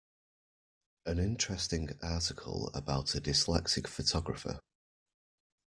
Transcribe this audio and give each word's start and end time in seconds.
An 1.05 1.19
interesting 1.19 1.89
article 2.01 2.71
about 2.73 3.13
a 3.13 3.21
dyslexic 3.21 3.85
photographer. 3.85 4.59